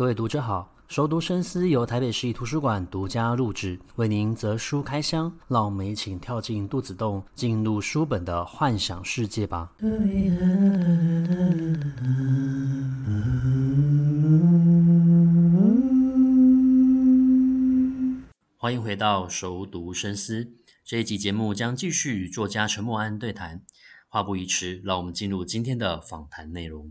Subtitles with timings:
[0.00, 9.72] 各位读者好，熟读深思由台北市立图书馆独家录制，为您择书开箱，让我们一起跳进肚子洞，进入书本的幻想世界吧。
[18.56, 20.50] 欢迎回到熟读深思，
[20.82, 23.60] 这一集节目将继续与作家陈默安对谈。
[24.08, 26.90] 话不宜迟，让我们进入今天的访谈内容。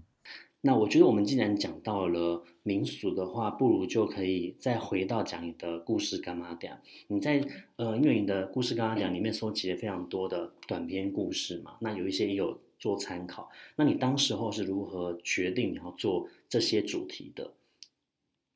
[0.61, 6.81] 那我觉得我们既然讲到了民俗的话，不如就可以再回到讲你的故事干嘛点。
[7.07, 7.41] 你在
[7.77, 13.49] 呃，因为你的故事干嘛点里面收集了非常多的短篇故事嘛，那有一些也有做参考。
[13.77, 17.53] 那你当时候是如何决定你要做这些主题的？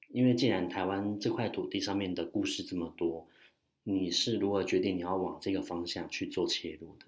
[0.09, 3.25] 因为既然台湾这块土地上面的故事这么多，
[3.83, 7.05] 你是如何决定你要往这个方向去做切入的？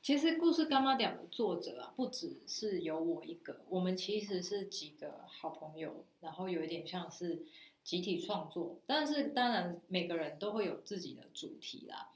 [0.00, 7.44] 其实故事柑仔店的作者啊，不只是有我一个，我们其实是几个好朋友，然后有一点像是
[7.84, 8.80] 集体创作。
[8.86, 12.12] 但是当然每个人都会有自己的主题啦。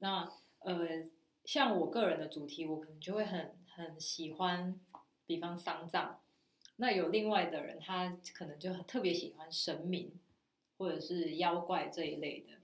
[0.00, 0.28] 那
[0.60, 1.06] 呃，
[1.44, 4.80] 像我个人的主题，我可能就会很很喜欢，
[5.24, 6.20] 比方丧葬。
[6.76, 10.18] 那有另外的人，他可能就特别喜欢神明
[10.76, 12.54] 或者是妖怪这一类的。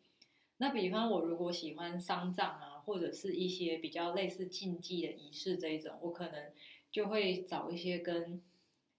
[0.56, 2.73] 那比方我如果喜欢丧葬啊。
[2.84, 6.52] 或者是一些比较类似禁忌的仪式这一种，我可能
[6.90, 8.42] 就会找一些跟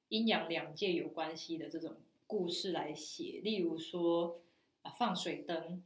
[0.09, 4.41] 阴阳两界有关系的这种故事来写，例如说
[4.81, 5.83] 啊放水灯，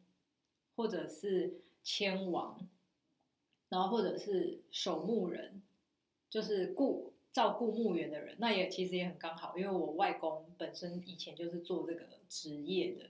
[0.76, 2.68] 或者是迁亡，
[3.70, 5.62] 然后或者是守墓人，
[6.30, 13.10] 就是顾照顾墓园的人，那也其实也很刚好，因为我外公本身以前就是做这个职业的，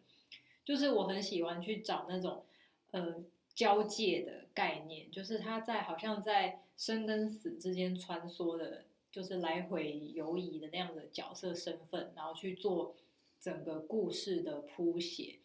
[0.65, 2.43] 就是我很喜欢去找那种
[2.91, 3.23] 呃。
[3.55, 12.95] 交界的概念，就是他在好像在生跟死之间穿梭的，就是来回游移的那样的角色身份，然后去做
[13.39, 15.39] 整个故事的铺写。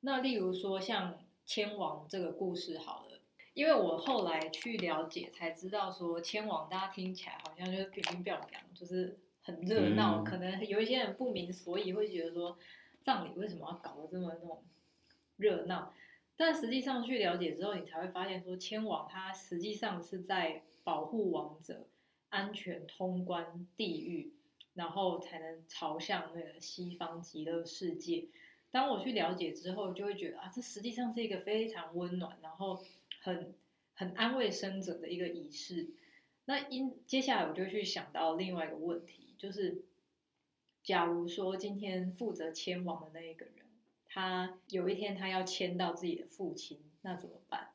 [0.00, 3.20] 那例如说像千王这个故事好了，
[3.54, 12.58] 因为我后来去了解才知道说千王大家听起来好像就是乒乒乓乓，就是很热闹，嗯、可能有一些人不明所以会觉得说
[13.02, 14.62] 葬礼为什么要搞得这么那种
[15.36, 15.92] 热闹。
[16.44, 21.86] 但实际上去了解之后，你才会发现说，迁亡它实际上是在保护亡者
[22.30, 24.32] 安全通关地狱，
[24.74, 28.26] 然后才能朝向那个西方极乐世界。
[28.72, 32.82] 当我去了解之后，就会觉得啊，这实际上是一个非常温暖，然后
[33.20, 33.54] 很
[33.94, 35.90] 很安慰生者的一个仪式。
[36.46, 39.84] 那因接下来我就去想到另外一个问题，就是
[40.82, 43.54] 假如说今天负责迁亡的那一个人。
[44.14, 47.70] 他有一天他要迁到自己的父亲，那怎么办？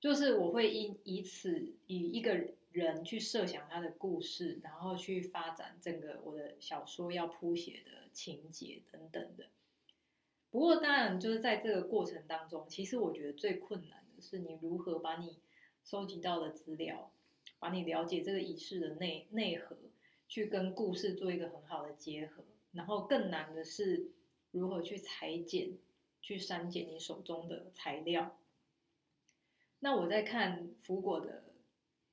[0.00, 2.36] 就是我会以以此以一个
[2.72, 9.46] 人去设想他的故事，然后去发展整个我的小说要谱写的情节等等的。
[10.50, 15.38] 不过当然就是在这个过程当中，其实我觉得最困难的是你如何把你
[15.84, 17.12] 收集到的资料，
[17.60, 19.76] 把你了解这个仪式的内内核，
[20.26, 22.42] 去跟故事做一个很好的结合。
[22.72, 24.10] 然后更难的是。
[24.52, 25.78] 如何去裁剪、
[26.20, 28.38] 去删减你手中的材料？
[29.80, 31.42] 那我在看福果的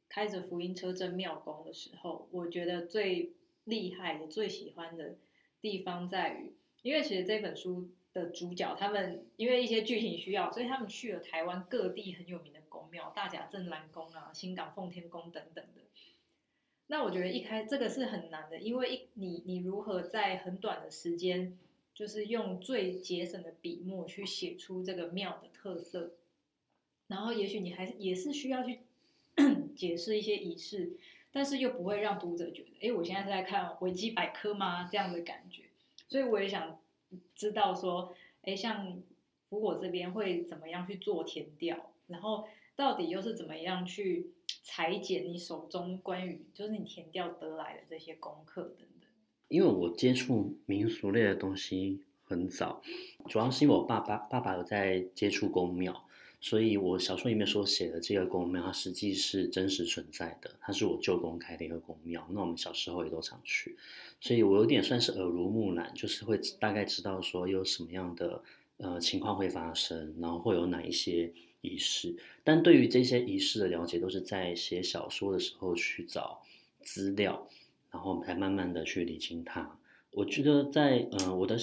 [0.07, 3.33] 开着福音车真庙公的时候，我觉得最
[3.65, 5.17] 厉害也最喜欢的
[5.61, 15.81] 地方在于，因为其实这本书的主角他们因为一些剧情需要，所以他们去了台湾各地很有名的宫庙，大甲镇澜宫啊、新港奉天宫等等的。
[16.87, 21.55] 那我觉得一开这个是很难的，因为一你你如何在很短的时间。
[21.99, 26.13] 就是用最节省的笔墨去写出这个庙的特色，
[27.07, 28.79] 然后也许你还也是需要去
[29.75, 30.93] 解释一些仪式，
[31.29, 34.87] 但是又不会让读者觉得，哎，我现在在看维基百科吗？
[34.89, 35.63] 这样的感觉。
[36.07, 36.79] 所以我也想
[37.35, 39.03] 知道说，哎，像
[39.49, 44.31] 福果这边会怎么样去做填调，然后到底又是怎么样去
[44.63, 48.85] 裁剪你手中关于就是你填调得来的这些功课的。
[49.49, 52.81] 因为我接触民俗类的东西很早，
[53.27, 56.05] 主要是因为我爸爸爸爸有在接触宫庙，
[56.39, 62.25] 所以我小说里面所写的这个宫庙，它实际是真实存在的，它是我舅公开的一个宫庙。
[62.31, 63.75] 那我们小时候也都常去，
[64.21, 68.43] 所以我有点算是耳濡目染，就是会大概知道说有什么样的
[68.77, 72.15] 呃情况会发生，然后会有哪一些仪式。
[72.43, 76.39] 但对于这些仪式的了解，都是在写小说的时候去找
[76.83, 77.49] 资料。
[77.91, 79.77] 然后我们才慢慢的去理清它。
[80.11, 81.57] 我觉得在呃我的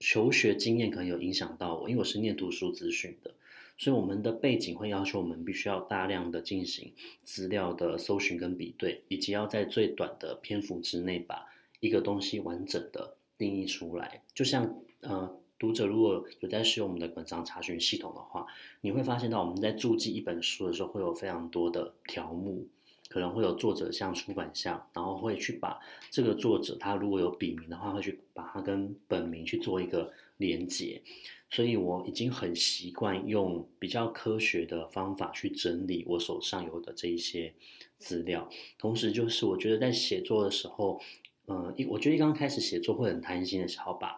[0.00, 3.32] 求学经验可能有影响到我，因为我是念图书资讯的，
[3.78, 6.92] 所以我们的背景会要求我们必须要大量的进行
[7.22, 11.46] 资料的搜寻跟比对，以及要在最短的篇幅之内把
[11.80, 14.22] 一个东西完整的定义出来。
[14.34, 18.46] 就像呃，读者如果有在使用我们的文章查询系统的话，
[18.80, 22.66] 你会发现到我们在注记一本书的时候，会有非常多的条目。
[23.14, 25.78] 可能会有作者像出版项，然后会去把
[26.10, 31.00] 这个作者他如果有笔名的话，会去把它跟本名去做一个连接。
[31.48, 37.54] 所以我已经很习惯用比较科学的方法去整理我手上有的这一些
[37.98, 38.50] 资料。
[38.76, 41.00] 同时，就是我觉得在写作的时候，
[41.46, 44.16] 嗯、一我觉得一刚开始写作会很贪心的时候，把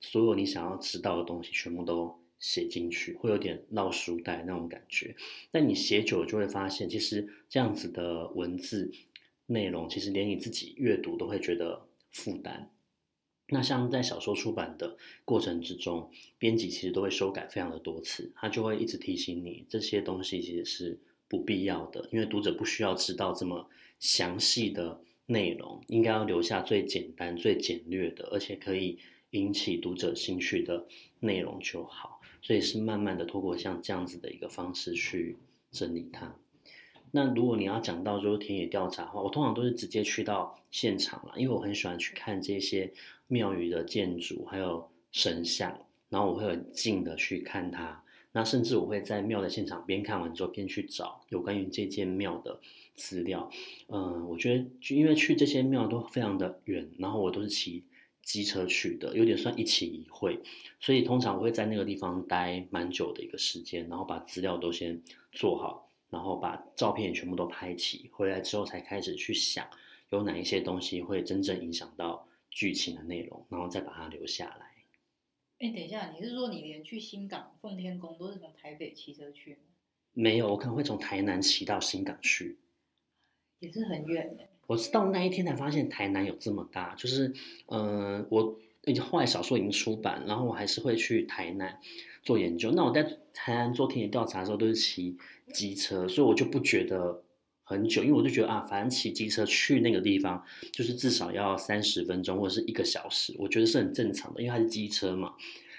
[0.00, 5.14] 所有你想要知道的东西全部都写进去会有点绕书袋那种感觉，
[5.50, 8.92] 但你写久了就会发现，其实这样子的文字
[9.46, 12.70] 内容，其实连你自己阅读都会觉得负担。
[13.50, 23.68] 那像在小说出版的过程之中，编辑其实都会修改非常的多次，他就会一直提醒你这些东西其实是不必要的，因为读者不需要知道这么
[23.98, 28.98] 详细的内容，应该要留下最简单、最简略的，而且可以
[29.30, 30.86] 引起读者兴趣的
[31.20, 32.17] 内容就好。
[32.40, 35.36] 所以是慢慢的透过像这样子的一个方式去
[35.70, 36.34] 整理它。
[37.10, 42.92] 那如果你要讲到就是田野调查的话，我通常都是直接去到现场了，因为我很喜欢去看这些
[43.26, 48.02] 庙宇的建筑还有神像，然后我会很近的去看它。
[48.32, 52.60] 那甚至我会在庙的现场边看完之后边去找有关于这间庙的
[52.94, 53.50] 资料。
[53.88, 57.84] 嗯，我觉得就因为去这些庙都非常的远，然后我都是骑。
[58.28, 60.38] 机车去的，有点算一期一会，
[60.78, 65.02] 所以通常我会在那个地方待蛮久的一个时间，然后把资料都先
[65.32, 69.66] 做好，然后把照片也全部都拍齐，回来之后才开始去想
[70.10, 74.66] 有哪一些东西会真正影响到剧情的内容，然后再把它留下来。
[75.60, 79.60] 哎，等一下，你是说你连去新港奉天宫都是从台北骑车去吗？
[80.12, 82.58] 没有，我可能会从台南骑到新港去，
[83.60, 84.46] 也是很远的。
[84.68, 87.32] 我是到那一天才发现台南有这么大，就是，
[87.68, 88.54] 嗯、我
[88.84, 91.80] 已经后来小说已经出版，然后我还是会去台南
[92.22, 92.70] 做研究。
[92.72, 95.16] 那我在台南做田野调查的时候都是骑
[95.54, 97.22] 机车，所以我就不觉得
[97.64, 105.32] 很久，因为我就觉得啊，反正骑机车去那个地方就是至少要三十分钟或者是一个小时，我觉得是很正常的，因为它是机车嘛。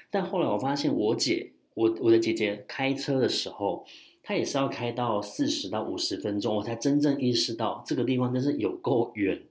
[0.09, 3.85] 但后来我发现我姐，我我的姐姐开车的时候。
[4.29, 9.41] 他也是要开到四十到五十分钟，我才真正意识到这个地方真是有够远。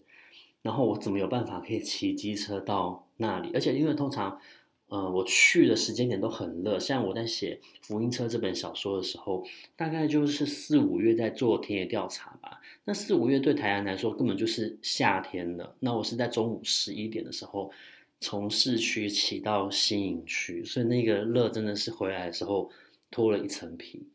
[0.63, 3.51] 然后我怎么有办法可以骑机车到那里？
[3.53, 4.41] 而且因为通常，
[4.87, 6.79] 呃，我去的时间点都很热。
[6.79, 7.59] 像我在写
[7.89, 9.45] 《福音车》这本小说的时候，
[9.75, 12.61] 大概就是四五月在做田野调查吧。
[12.85, 15.75] 那四五月对台湾来说根本就是夏天了。
[15.81, 17.73] 那我是在中午十一点的时候
[18.21, 22.71] 从市区骑到新营区，所以那个热真的是回来的时候
[23.11, 24.07] 脱了一层皮。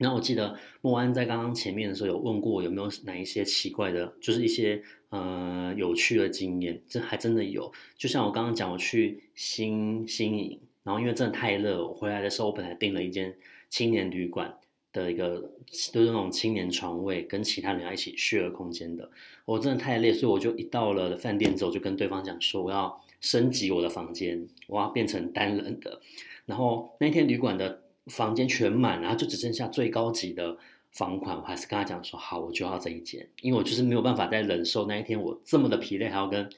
[0.00, 4.80] 那我记得莫安在刚刚前面的时候有问过我有没有哪一些奇怪的，就是一些
[5.10, 7.72] 呃有趣的经验，这还真的有。
[7.96, 13.36] 就像我刚刚讲，我去新新营，然后因为真的太热，我回来的时候我本来订了一间
[13.68, 14.56] 青年旅馆
[14.92, 19.10] 的一个，就是那种青年床位，跟其他人要一起 share 空间的。
[19.44, 26.00] 我真的太累，所以我就一到了饭店之后，就跟对方讲说我要升级我的房间，我要变成单人的。
[26.46, 27.82] 然后那天旅馆的。
[28.08, 30.56] 房间全满，然后就只剩下最高级的
[30.90, 31.36] 房款。
[31.36, 36.48] 我还是跟他讲说，好，我就要这一间，因为我就是没有办法再忍受那一天我这么的疲累，还要跟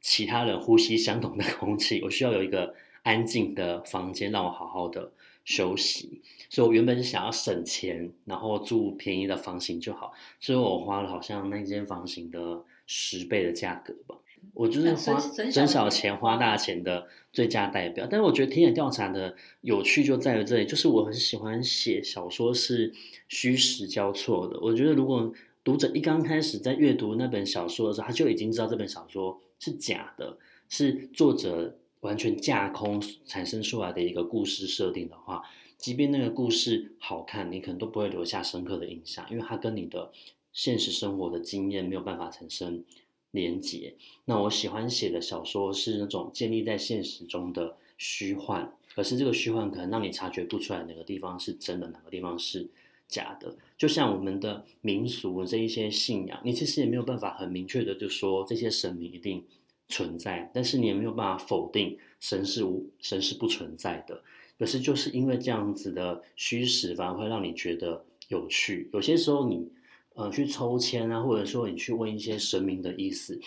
[0.00, 2.00] 其他人呼吸相同的空气。
[2.02, 5.12] 我需要有一个安静的房间，让我好好的
[5.44, 6.20] 休息。
[6.48, 10.12] 所以我原本是想要省钱，然后住便宜的房型就好。
[10.38, 14.16] 所以我花了好像那间房型的十倍的价格吧。
[14.54, 22.92] 我就是花省小钱花大钱的最佳代表，但是我觉得田野调查的有趣就在于这里，就是我很喜欢写小说是
[23.28, 24.58] 虚实交错的。
[24.60, 25.32] 我觉得如果
[25.64, 30.36] 读者一刚开始在阅读那本小说的时候，他就已经知道这本小说是假的，
[30.68, 35.42] 是作者完全架空产生出来的一个故事设定的话，
[35.78, 40.10] 即便那个故事好看，你可能都不会留下深刻的印象，因为它跟你的
[40.52, 42.84] 现实生活的经验没有办法产生。
[43.32, 43.94] 连结。
[44.24, 52.68] 那我喜欢写的小说是那种建立在现实中的虚幻，可是这个虚幻可能让你察觉不出来哪个地方是真的，哪个地方是
[53.06, 53.54] 假的。
[53.78, 59.44] 就像我们的民俗这一些信仰，你其实也没有办法很明确的就说这些神明一定
[59.88, 64.22] 存在，但是你也没有办法否定神是无神是不存在的。
[64.58, 68.90] 可是就是因为这样子的虚实，反而会让你觉得有趣。
[68.92, 69.70] 有些时候你。
[70.14, 73.40] 呃，去抽签啊，或者说你去问一些神明的意思，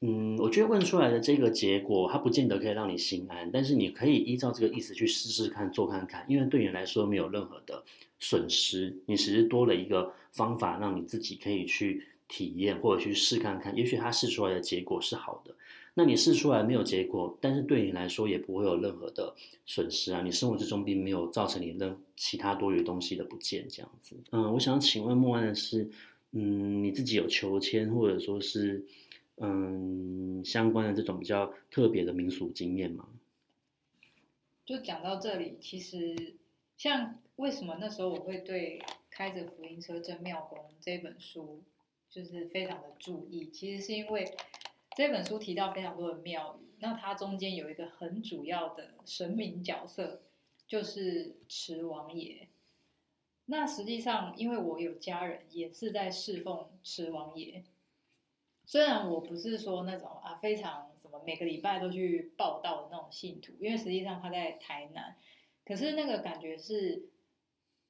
[0.00, 7.84] 嗯，我觉得问出来的这个结果，它不见得可以让你心安，但是你可以依照这个意思去试试看，做看看，因为对你来说没有任何的
[8.18, 15.54] 损失，你只是多了一个方法，让你自己可以去体验或者去试看看，也许他试出来的结果是好的。
[15.96, 19.32] 那你试出来没有结果，但是对你来说也不会有任何的
[19.64, 20.22] 损失啊。
[20.22, 24.16] 你生活之中并没有造成你任其他多余东西的不见，这样子。
[24.32, 25.88] 嗯，我想请问莫安的是，
[26.32, 28.84] 嗯，你自己有求签或者说是
[29.36, 33.06] 嗯相关的这种比较特别的民俗经验吗？
[34.66, 36.34] 就讲到这里，其实
[36.76, 41.62] 像为什么那时候我会对《开着福音车真庙公》这本书
[42.10, 44.24] 就是非常的注意，其实是因为。
[44.96, 50.22] 这本书提到非常多的庙宇，那它中间有一个很主要的神明角色，
[50.68, 52.48] 就是池王爷。
[53.46, 57.64] 那实际上，因为我有家人也是在侍奉池王爷，
[58.64, 65.16] 虽然我不是说那种啊非常什么每个礼拜都去报到的那种信徒，因为实际上他在台南，
[65.64, 67.08] 可是那个感觉是，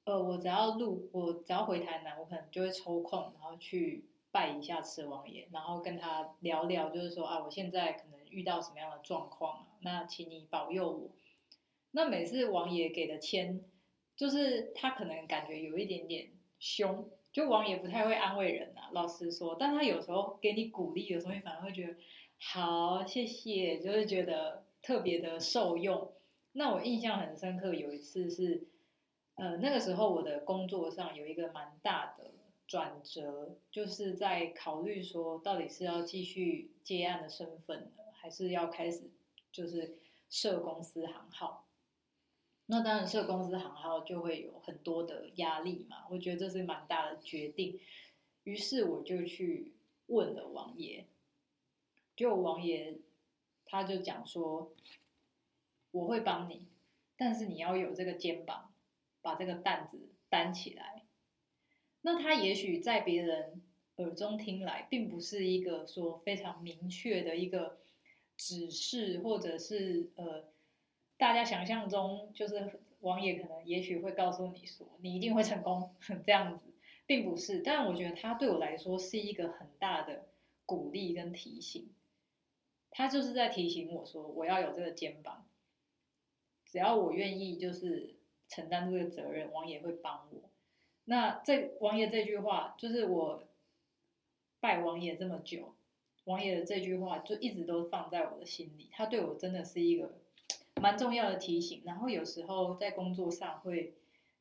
[0.05, 4.07] 呃，我只要路，我只要回台南，我可能就会抽空，然后去。
[4.35, 11.11] 拜一下池王爷，然后跟他聊聊，就是说啊，我现在可能遇到什么样的状况啊，那请你保佑我。
[11.93, 13.63] 那每次王爷给的签，
[14.17, 19.55] 就是他可能感觉有一点点凶，就王爷不太会安慰人啊，老实说。
[19.57, 21.95] 但他有时候给你鼓励，有时候你反而会觉得
[22.41, 26.13] 好，谢谢，就是觉得特别的受用。
[26.55, 28.67] 那我印象很深刻，有一次是，
[29.37, 32.25] 呃，那个时候我的工作上有一个蛮大的。
[32.67, 39.11] 转折就是在考虑说，到底是要继续接案的身份呢，还是要开始
[39.53, 39.99] 就是
[40.31, 41.67] 设公司行号？
[42.67, 47.79] 那当然设公司行号就会有很多的压力嘛，我觉得这是蛮大的决定。
[48.45, 49.75] 于是我就去
[50.07, 51.07] 问了王爷，
[52.17, 52.99] 就王爷
[53.67, 54.75] 他就讲说，
[55.91, 56.67] 我会帮你，
[57.17, 58.73] 但是你要有这个肩膀，
[59.21, 61.04] 把这个担子担起来。
[62.07, 63.63] 那他也许在别人
[63.97, 67.79] 耳中听来，并不是一个说非常明确的一个
[68.37, 70.45] 指示，或者是呃，
[71.17, 76.67] 大家想象中就是王爷可能也许会告诉你说，你一定会成功 这样子，
[77.07, 77.61] 并不是。
[77.61, 80.27] 但我觉得他对我来说是一个很大的
[80.67, 81.89] 鼓励跟提醒，
[82.91, 85.47] 他就是在提醒我说，我要有这个肩膀，
[86.67, 88.15] 只要我愿意，就是
[88.47, 90.51] 承担这个责任，王爷会帮我。
[91.07, 93.45] 那这王爷这句话，就是我
[94.59, 95.75] 拜王爷这么久，
[96.25, 98.89] 王爷的这句话就一直都放在我的心里。
[98.91, 100.15] 他对我真的是一个
[100.81, 101.83] 蛮重要的提醒。
[101.85, 103.93] 然后有时候在工作上会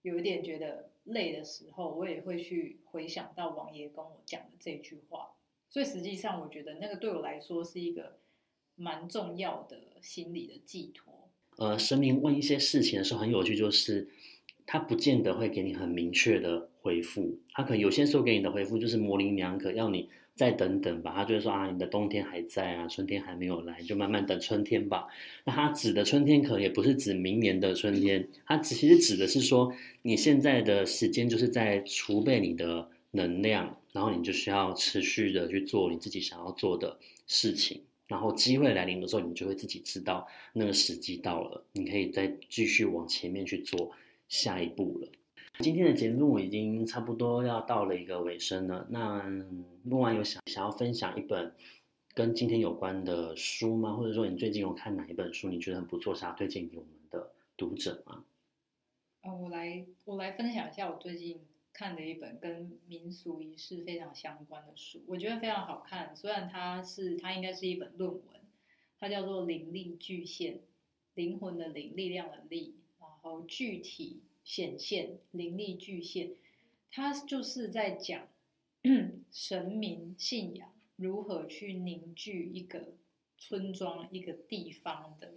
[0.04, 5.32] 有一点觉得累的时候，我也会去回想到王爷跟我讲的这句话。
[5.70, 8.20] 所以实际上，我觉得那个对我来说是一个
[8.76, 11.30] 蛮重要的心理的寄托。
[11.58, 14.10] 呃，神明问一些事情的时候很有趣，就是。
[14.66, 21.14] 他不见得会给你很明确的回复，他可能有些时候给你的回复就是模棱两可，要你再等等吧。
[21.16, 25.08] 他就会说啊，你的冬天还在啊，春天还没有来，就慢慢等春天吧。
[25.46, 43.92] 那他指的春天可能也不是指明年的春天，他其实指的是说你现在的时间就是在储备你的能量，然后你就需要持续的去做你自己想要做的事情，然后机会来临的时候，你就会自己知道那个时机到了，你可以再继续往前面去做。
[44.28, 45.08] 下一步了。
[45.60, 48.88] 今天的节目已经差不多要到了一个尾声了。
[48.90, 49.24] 那
[49.84, 51.54] 录完有想想要分享一本
[52.16, 53.96] 跟今天有关的书吗？
[53.96, 58.26] 或者说你最近有看哪一本书，你觉得很不错，想要推荐给我们的读者吗？
[59.22, 66.16] 啊，我来我来分享一下我最近看的一本跟民俗仪式非常相关的书，我觉得非常好看。
[66.16, 68.24] 虽然它是它应该是一本论文，
[69.00, 70.56] 它叫做《灵力巨现》，
[71.14, 72.76] 灵魂的灵，力量的力。
[73.24, 76.36] 好，具体显现灵力具现，
[76.92, 78.28] 它就是在讲
[79.32, 82.96] 神明信仰如何去凝聚一个
[83.38, 85.34] 村庄、一个地方的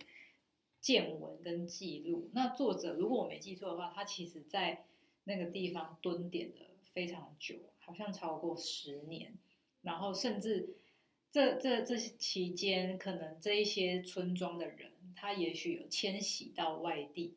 [0.81, 2.29] 见闻跟记录。
[2.33, 4.85] 那作者如果我没记错的话，他其实在
[5.23, 9.33] 那个地方蹲点了非常久，好像超过十年。
[9.83, 10.71] 然后甚至
[11.31, 17.35] 这这这期间，可能这一些村庄的人，他也许有迁徙到外地。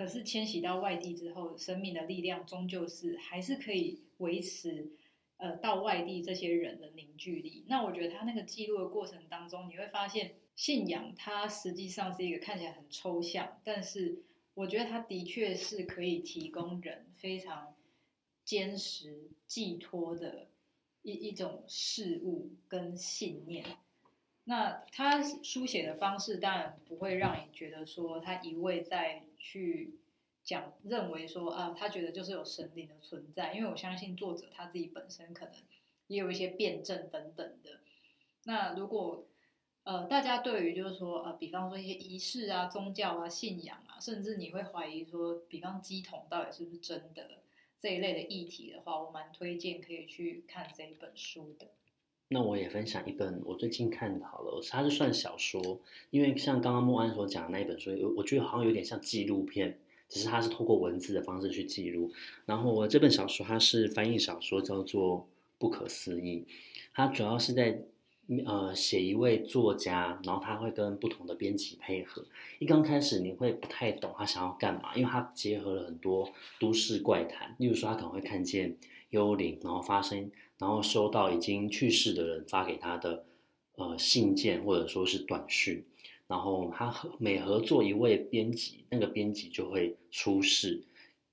[0.00, 4.92] 可是迁徙到外地之后，生命的力量终究是还是可以维持，
[5.36, 7.66] 呃，到外地这些人的凝聚力。
[7.68, 14.22] 那我觉得他那个记录的过程当中，你会发现信仰它实际上是一个看起来很抽象，但是
[14.54, 17.74] 我觉得它的确是可以提供人非常
[18.42, 20.48] 坚实寄托的
[21.02, 23.66] 一一种事物跟信念。
[24.50, 29.94] 那他书写的方式当然不会让你觉得说他一味在去
[30.42, 35.54] 讲，认为说啊，他觉得就是有神灵的存在，因为我相信作者他自己本身可能
[36.08, 37.78] 也有一些辩证等等的。
[38.42, 39.24] 那如果
[39.84, 47.30] 呃大家对于就是说呃，比方说一些仪式啊、宗教啊、信仰啊，甚至你会怀疑说，比方鸡桶到底是不是真的
[47.78, 51.68] 这一类的议题的话，我蛮推荐可以去看这一本书的。
[52.32, 59.76] 那我也分享一本我最近看的好了，它是算小说，因为像刚刚莫安所讲的那一本书，我我觉得好像有点像纪录片，
[60.08, 62.12] 只是它是透过文字的方式去记录。
[62.46, 65.18] 然后我这本小说它是翻译小说，叫做
[65.58, 66.46] 《不可思议》，
[66.94, 67.82] 它主要是在
[68.46, 72.24] 呃写一位作家，然后他会跟不同的编辑配合。
[72.60, 78.76] 一刚开始你会不太懂他想要干嘛，因为他结合了很多都市怪谈，例如说他可能会看见
[79.10, 80.30] 幽灵，然后发生。
[80.58, 83.24] 然后收到已经去世的人发给他的
[83.76, 85.82] 呃信件或者说是短讯，
[86.26, 90.82] 然后他每合作一位编辑，那个编辑就会出事，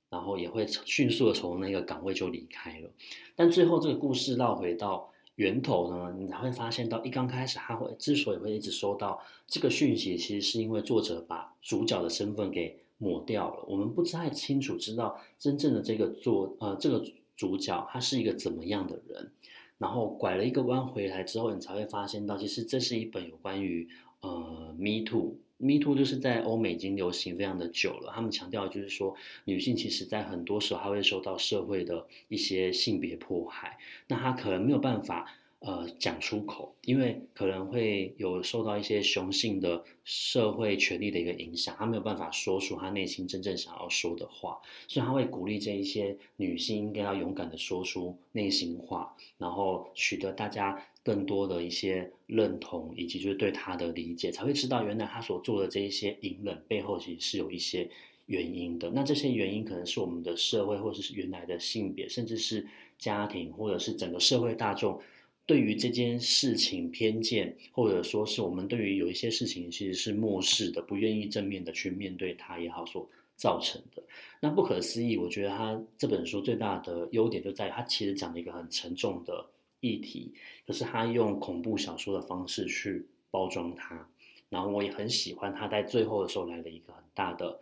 [0.09, 2.89] 然后也会迅速的从那个岗位就离开了。
[3.35, 13.65] 但最后这个故事绕回到源头呢，你才会发现到一刚开始他会之所以会一直收到这个讯息，其实是因为作者把主角的身份给抹掉了。
[13.67, 17.05] 我们不太清楚知道真正的这个作呃这个。
[17.37, 19.31] 主角他是一个怎么样的人？
[19.77, 23.87] 然后拐了一个弯回来之后，你才会发现到，其实这是一本有关于
[24.21, 28.11] 呃 Me Too，Me Too 就是在欧美已经流行非常的久了。
[28.13, 29.15] 他们强调就是说，
[29.45, 33.77] 女性其实在很多时候她会受到社会的一些性别迫害，
[34.07, 35.31] 那她可能没有办法。
[35.59, 57.89] 呃，讲出口，因为可能会有受到一些雄性的社会权力的一个影响，他没有办法说出他内心真正想要说的话，所以他会鼓励这一些女性应该要勇敢的说出内心话，然后取得大家更多的一些认同，以及就是对他的理解，才会知道原来他所做的这一些隐忍背后其实是有一些
[58.27, 58.91] 原因的。
[58.91, 62.67] 那这些原因可能是我们的社会，或者是原来的性别，甚至是
[62.99, 65.01] 家庭，或者是整个社会大众。
[65.47, 74.03] 对于这件事情偏见，或者说是我们对于有一些事情其实是漠视的，不愿意正面的去面对它也好，所造成的。
[74.41, 80.33] 那不可思议，我觉得他这本书最大的优点就在于他其实讲了一个很沉重的议题，
[80.65, 84.05] 可是他用恐怖小说的方式去包装它。
[84.49, 87.57] 然后我也很喜欢他在最后的时候来了一个很大的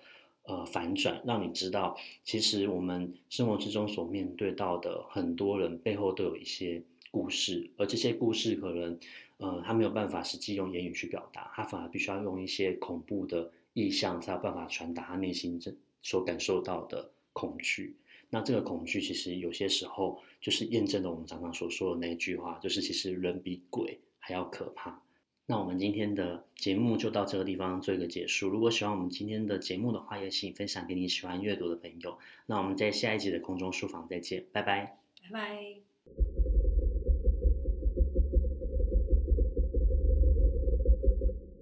[0.45, 6.82] 呃反转，让你知道其实我们生活之中所面对到的很多人背后都有一些。
[7.15, 8.99] 故事，而这些故事可能，
[9.38, 15.58] 呃，他没有办法实际用言语去表达，他反而必须要用一些恐怖的意象，才有办法传达他内心
[16.01, 17.95] 所感受到的恐惧。
[18.30, 25.01] 那这个恐惧其实有些时候就是验证了我们常常所说的那句话，就是其实人比鬼还要可怕。
[25.47, 28.49] 那我们今天的节目就到这个地方做一个结束。
[28.49, 32.17] 如果喜欢我们今天的节目的话，也请分享给你喜欢阅读的朋友。
[32.45, 36.44] 那我们在下一集的空中书房再见，拜拜，拜拜。